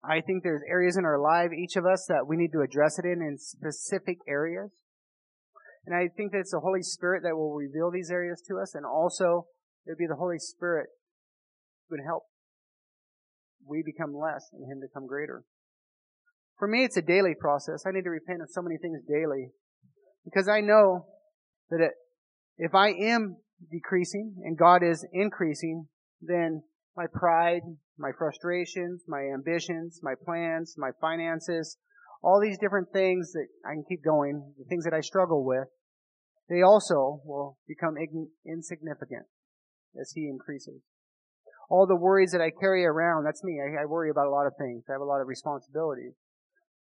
[0.03, 2.99] I think there's areas in our life, each of us, that we need to address
[2.99, 4.73] it in in specific areas.
[5.87, 8.75] And I think that it's the Holy Spirit that will reveal these areas to us,
[8.75, 9.47] and also
[9.87, 10.89] it would be the Holy Spirit
[11.89, 12.25] who would help
[13.69, 15.45] we become less and Him become greater.
[16.59, 17.85] For me, it's a daily process.
[17.87, 19.53] I need to repent of so many things daily
[20.25, 21.07] because I know
[21.71, 21.93] that it,
[22.59, 23.37] if I am
[23.71, 25.87] decreasing and God is increasing,
[26.21, 26.63] then
[26.97, 27.63] my pride,
[27.97, 31.79] my frustrations, my ambitions, my plans, my finances,
[32.23, 35.69] all these different things that I can keep going, the things that I struggle with,
[36.49, 37.95] they also will become
[38.45, 39.27] insignificant
[40.01, 40.83] as He increases.
[41.71, 43.61] All the worries that I carry around, that's me.
[43.61, 44.85] I, I worry about a lot of things.
[44.89, 46.15] I have a lot of responsibilities.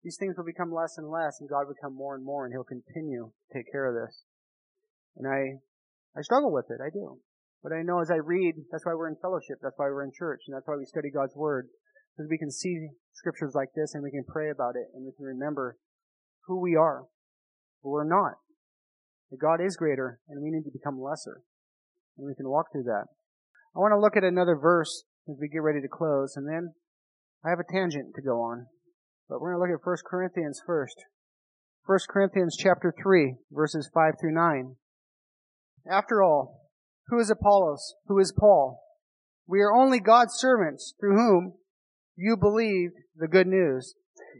[0.05, 2.55] These things will become less and less, and God will become more and more, and
[2.55, 4.23] He'll continue to take care of this.
[5.17, 5.61] And I,
[6.19, 6.81] I struggle with it.
[6.85, 7.19] I do.
[7.63, 9.59] But I know as I read, that's why we're in fellowship.
[9.63, 11.69] That's why we're in church, and that's why we study God's Word.
[12.17, 15.13] Because we can see scriptures like this, and we can pray about it, and we
[15.13, 15.77] can remember
[16.47, 17.05] who we are.
[17.83, 18.41] But we're not.
[19.31, 21.43] That God is greater, and we need to become lesser.
[22.17, 23.07] And we can walk through that.
[23.77, 26.75] I want to look at another verse as we get ready to close, and then
[27.45, 28.67] I have a tangent to go on.
[29.29, 30.97] But we're going to look at 1 Corinthians first.
[31.87, 34.77] 1 Corinthians chapter 3, verses 5 through 9.
[35.89, 36.69] After all,
[37.09, 37.95] who is Apollos?
[38.07, 38.81] Who is Paul?
[39.47, 41.55] We are only God's servants through whom
[42.17, 43.95] you believed the good news.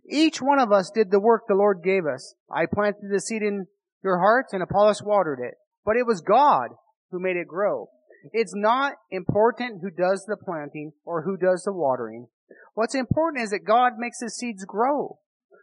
[0.09, 2.35] Each one of us did the work the Lord gave us.
[2.51, 3.67] I planted the seed in
[4.03, 5.55] your hearts and Apollos watered it.
[5.85, 6.71] But it was God
[7.11, 7.89] who made it grow.
[8.33, 12.29] It's not important who does the planting or who does the watering.
[12.75, 15.19] What's important is that God makes the seeds grow.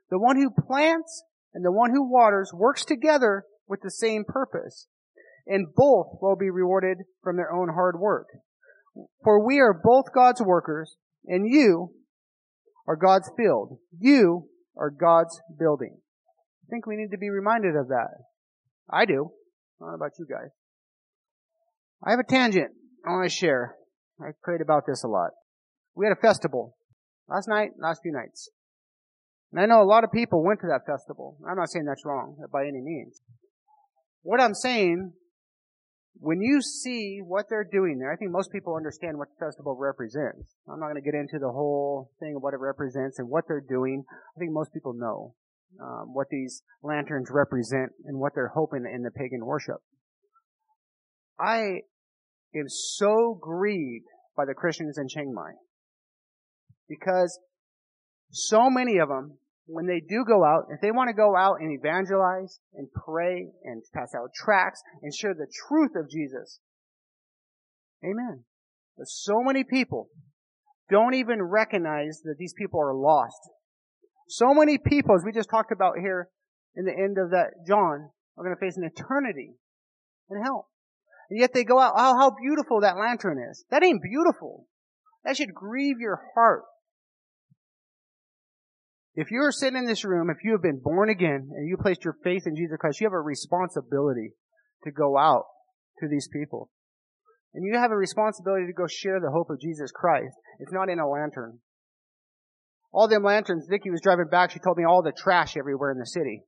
[0.09, 4.87] The one who plants and the one who waters works together with the same purpose.
[5.47, 8.27] And both will be rewarded from their own hard work.
[9.23, 11.93] For we are both God's workers, and you
[12.87, 13.77] are God's field.
[13.97, 15.97] You are God's building.
[15.97, 18.09] I think we need to be reminded of that.
[18.89, 19.31] I do.
[19.79, 20.49] I don't know about you guys.
[22.03, 22.71] I have a tangent
[23.05, 23.75] I want to share.
[24.19, 25.31] I prayed about this a lot.
[25.95, 26.75] We had a festival
[27.29, 28.49] last night, last few nights.
[29.51, 31.37] And I know a lot of people went to that festival.
[31.47, 33.21] I'm not saying that's wrong by any means.
[34.23, 35.13] What I'm saying,
[36.19, 39.77] when you see what they're doing there, I think most people understand what the festival
[39.79, 40.55] represents.
[40.67, 43.45] I'm not going to get into the whole thing of what it represents and what
[43.47, 44.03] they're doing.
[44.09, 45.35] I think most people know
[45.81, 49.77] um, what these lanterns represent and what they're hoping in the pagan worship.
[51.39, 51.81] I
[52.55, 55.51] am so grieved by the Christians in Chiang Mai
[56.89, 57.39] because
[58.31, 61.57] so many of them, when they do go out, if they want to go out
[61.59, 66.59] and evangelize and pray and pass out tracts and share the truth of Jesus,
[68.03, 68.45] amen.
[68.97, 70.09] But so many people
[70.89, 73.49] don't even recognize that these people are lost.
[74.29, 76.29] So many people, as we just talked about here
[76.75, 79.55] in the end of that John, are going to face an eternity
[80.29, 80.69] in hell.
[81.29, 83.65] And yet they go out, oh, how beautiful that lantern is.
[83.69, 84.65] That ain't beautiful.
[85.25, 86.63] That should grieve your heart.
[89.17, 92.05] If you're sitting in this room, if you have been born again and you placed
[92.05, 94.33] your faith in Jesus Christ, you have a responsibility
[94.83, 95.45] to go out
[95.99, 96.69] to these people.
[97.55, 100.35] And you have a responsibility to go share the hope of Jesus Christ.
[100.59, 101.57] It's not in a lantern.
[102.91, 105.97] All them lanterns, Vicky was driving back, she told me all the trash everywhere in
[105.97, 106.43] the city.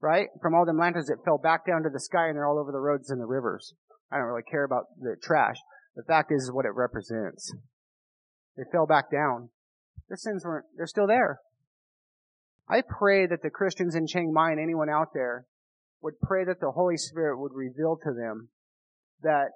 [0.00, 0.26] Right?
[0.42, 2.72] From all them lanterns that fell back down to the sky and they're all over
[2.72, 3.74] the roads and the rivers.
[4.10, 5.56] I don't really care about the trash.
[5.94, 7.52] The fact is, is what it represents.
[8.56, 9.50] They fell back down.
[10.08, 11.38] Their sins weren't, they're still there.
[12.68, 15.46] I pray that the Christians in Chiang Mai and anyone out there
[16.02, 18.48] would pray that the Holy Spirit would reveal to them
[19.22, 19.48] that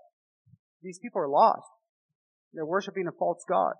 [0.83, 1.69] these people are lost.
[2.55, 3.75] They're worshiping a false God.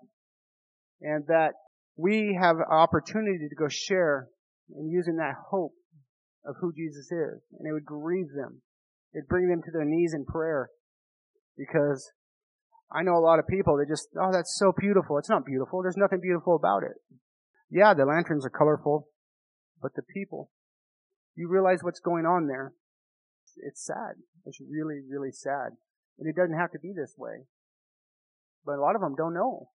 [1.01, 1.53] And that
[1.97, 4.27] we have an opportunity to go share
[4.73, 5.73] and using that hope
[6.45, 7.41] of who Jesus is.
[7.59, 8.61] And it would grieve them.
[9.13, 10.69] It'd bring them to their knees in prayer.
[11.57, 12.11] Because
[12.91, 15.17] I know a lot of people that just, oh, that's so beautiful.
[15.17, 15.81] It's not beautiful.
[15.81, 16.93] There's nothing beautiful about it.
[17.69, 19.07] Yeah, the lanterns are colorful
[19.83, 20.49] but the people.
[21.35, 22.73] You realize what's going on there.
[23.57, 24.15] It's sad.
[24.45, 25.75] It's really, really sad.
[26.17, 27.45] And it doesn't have to be this way.
[28.65, 29.69] But a lot of them don't know.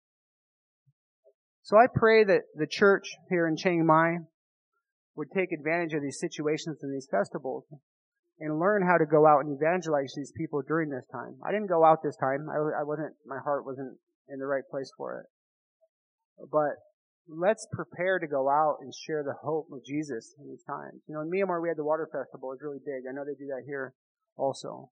[1.63, 4.19] So I pray that the church here in Chiang Mai
[5.17, 7.65] would take advantage of these situations and these festivals
[8.39, 11.37] and learn how to go out and evangelize these people during this time.
[11.45, 12.47] I didn't go out this time.
[12.49, 15.27] I, I wasn't, my heart wasn't in the right place for it.
[16.53, 16.77] But
[17.29, 21.03] let's prepare to go out and share the hope of Jesus in these times.
[21.07, 22.53] You know, in Myanmar we had the water festival.
[22.53, 23.05] It's really big.
[23.09, 23.95] I know they do that here
[24.37, 24.91] also.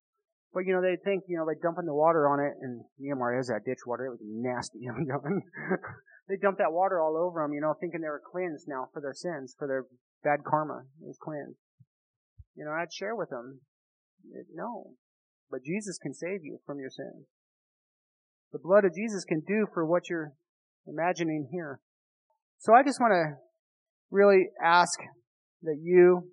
[0.53, 3.37] But you know, they think, you know, like dumping the water on it, and Myanmar
[3.37, 4.07] has that ditch water.
[4.07, 4.79] It was nasty.
[4.87, 5.19] You know,
[6.29, 9.03] they dumped that water all over them, you know, thinking they were cleansed now for
[9.03, 9.87] their sins, for their
[10.23, 10.87] bad karma.
[11.03, 11.59] It was cleansed.
[12.55, 13.61] You know, I'd share with them.
[14.55, 14.95] No.
[15.51, 17.27] But Jesus can save you from your sins.
[18.53, 20.33] The blood of Jesus can do for what you're
[20.87, 21.81] imagining here.
[22.59, 23.37] So I just want to
[24.11, 24.99] really ask
[25.63, 26.31] that you,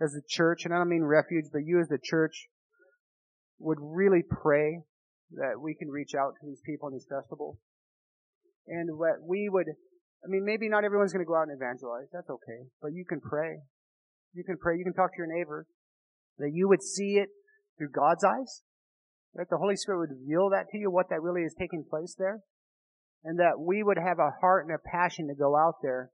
[0.00, 2.48] as a church, and I don't mean refuge, but you as the church,
[3.58, 4.80] would really pray
[5.32, 7.58] that we can reach out to these people in these festivals.
[8.66, 9.66] And that we would
[10.22, 12.06] I mean, maybe not everyone's going to go out and evangelize.
[12.12, 12.70] That's okay.
[12.80, 13.58] But you can pray.
[14.34, 14.78] You can pray.
[14.78, 15.66] You can talk to your neighbor.
[16.38, 17.28] That you would see it
[17.76, 18.62] through God's eyes.
[19.34, 22.14] That the Holy Spirit would reveal that to you, what that really is taking place
[22.16, 22.40] there.
[23.24, 26.10] And that we would have a heart and a passion to go out there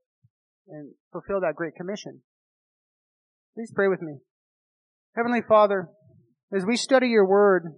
[0.69, 2.21] and fulfill that great commission.
[3.55, 4.19] Please pray with me.
[5.17, 5.89] Heavenly Father,
[6.55, 7.75] as we study your word,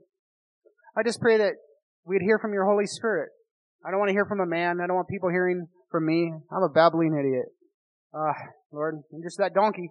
[0.97, 1.53] I just pray that
[2.05, 3.31] we'd hear from your Holy Spirit.
[3.85, 4.81] I don't want to hear from a man.
[4.83, 6.33] I don't want people hearing from me.
[6.51, 7.47] I'm a babbling idiot.
[8.15, 8.33] Ah, uh,
[8.73, 9.91] Lord, I'm just that donkey.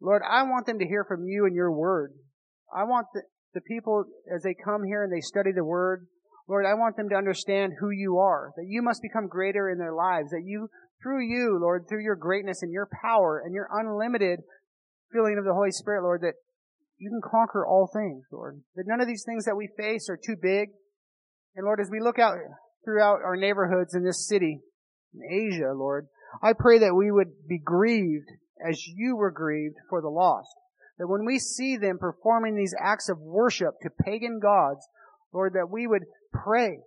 [0.00, 2.12] Lord, I want them to hear from you and your word.
[2.72, 3.22] I want the,
[3.54, 6.06] the people, as they come here and they study the word,
[6.48, 9.78] Lord, I want them to understand who you are, that you must become greater in
[9.78, 10.68] their lives, that you,
[11.02, 14.40] through you, Lord, through your greatness and your power and your unlimited
[15.12, 16.34] filling of the Holy Spirit, Lord, that
[16.96, 18.62] you can conquer all things, Lord.
[18.76, 20.70] That none of these things that we face are too big.
[21.54, 22.36] And Lord, as we look out
[22.84, 24.60] throughout our neighborhoods in this city,
[25.14, 26.08] in Asia, Lord,
[26.42, 28.30] I pray that we would be grieved
[28.66, 30.54] as you were grieved for the lost.
[30.98, 34.86] That when we see them performing these acts of worship to pagan gods,
[35.32, 36.78] Lord, that we would pray.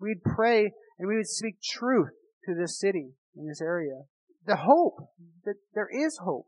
[0.00, 2.10] We'd pray and we would speak truth
[2.44, 4.02] to this city, in this area.
[4.46, 5.08] The hope,
[5.44, 6.46] that there is hope.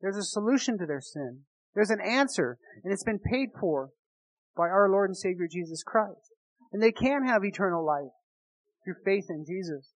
[0.00, 1.40] There's a solution to their sin.
[1.74, 3.90] There's an answer, and it's been paid for
[4.56, 6.32] by our Lord and Savior Jesus Christ.
[6.72, 8.12] And they can have eternal life
[8.84, 9.92] through faith in Jesus.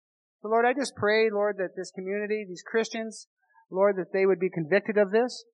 [0.43, 3.27] So Lord, I just pray, Lord, that this community, these Christians,
[3.71, 5.45] Lord, that they would be convicted of this,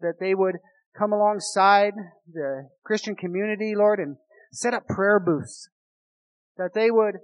[0.00, 0.56] that they would
[0.96, 1.92] come alongside
[2.32, 4.16] the Christian community, Lord, and
[4.52, 5.68] set up prayer booths,
[6.56, 7.16] that they would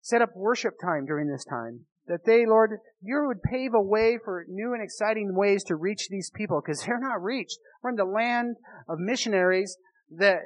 [0.00, 4.18] set up worship time during this time, that they, Lord, you would pave a way
[4.22, 7.58] for new and exciting ways to reach these people because they're not reached.
[7.82, 8.56] We're in the land
[8.88, 9.76] of missionaries
[10.18, 10.40] that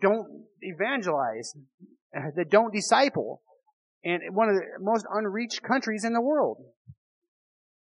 [0.00, 0.26] don't
[0.60, 1.54] evangelize,
[2.12, 3.42] that don't disciple,
[4.04, 6.58] and one of the most unreached countries in the world.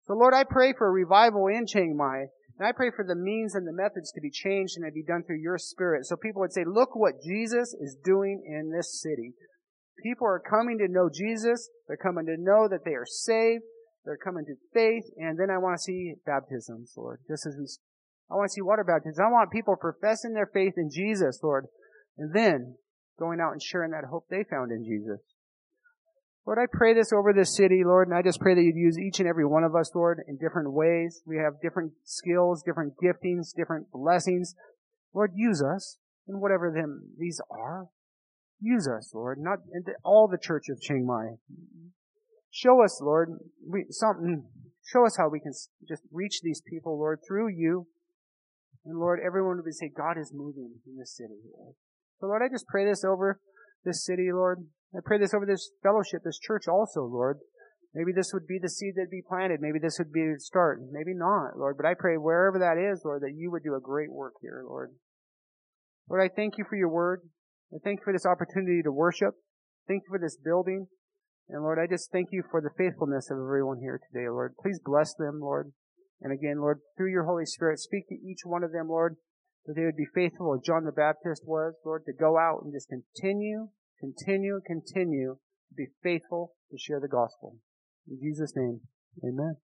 [0.07, 2.27] So Lord, I pray for a revival in Chiang Mai,
[2.59, 5.03] and I pray for the means and the methods to be changed and to be
[5.03, 6.07] done through your spirit.
[6.07, 9.35] So people would say, look what Jesus is doing in this city.
[10.03, 11.69] People are coming to know Jesus.
[11.87, 13.63] They're coming to know that they are saved.
[14.05, 15.05] They're coming to faith.
[15.19, 17.21] And then I want to see baptisms, Lord.
[17.29, 17.67] Just as we,
[18.31, 19.19] I want to see water baptisms.
[19.19, 21.67] I want people professing their faith in Jesus, Lord.
[22.17, 22.77] And then
[23.19, 25.21] going out and sharing that hope they found in Jesus.
[26.47, 28.97] Lord, I pray this over this city, Lord, and I just pray that you'd use
[28.97, 31.21] each and every one of us, Lord, in different ways.
[31.27, 34.55] We have different skills, different giftings, different blessings.
[35.13, 37.87] Lord, use us in whatever them these are.
[38.61, 39.59] Use us, Lord, not
[40.05, 41.35] all the church of Chiang Mai.
[42.51, 43.31] Show us, Lord,
[43.69, 44.45] we, something,
[44.87, 45.53] show us how we can
[45.89, 47.89] just reach these people, Lord, through you.
[48.85, 51.75] And Lord, everyone would say, God is moving in this city, Lord.
[52.21, 53.41] So Lord, I just pray this over
[53.87, 54.67] this city, Lord.
[54.95, 57.39] I pray this over this fellowship, this church also, Lord.
[57.95, 59.61] Maybe this would be the seed that'd be planted.
[59.63, 60.81] Maybe this would be the start.
[60.93, 61.79] Maybe not, Lord.
[61.79, 64.63] But I pray wherever that is, Lord, that you would do a great work here,
[64.69, 64.91] Lord.
[66.11, 67.23] Lord, I thank you for your word.
[67.73, 69.35] I thank you for this opportunity to worship.
[69.89, 70.89] Thank you for this building.
[71.49, 74.55] And Lord, I just thank you for the faithfulness of everyone here today, Lord.
[74.61, 75.73] Please bless them, Lord.
[76.21, 79.17] And again, Lord, through your Holy Spirit, speak to each one of them, Lord,
[79.67, 82.73] that they would be faithful as John the Baptist was, Lord, to go out and
[82.73, 83.69] just continue,
[84.01, 85.37] continue, continue
[85.69, 87.57] to be faithful to share the gospel.
[88.09, 88.81] In Jesus' name,
[89.25, 89.57] amen.